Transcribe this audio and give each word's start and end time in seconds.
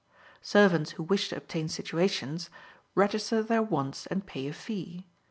Servants 0.41 0.93
who 0.93 1.03
wish 1.03 1.29
to 1.29 1.37
obtain 1.37 1.69
situations 1.69 2.49
register 2.95 3.43
their 3.43 3.61
wants 3.61 4.07
and 4.07 4.25
pay 4.25 4.47
a 4.47 4.51
fee. 4.53 5.05